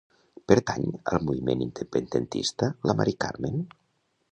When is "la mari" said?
2.91-3.17